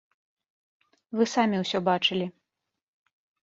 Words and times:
Вы 1.21 1.29
самі 1.35 1.57
ўсё 1.67 1.77
бачылі. 1.93 2.25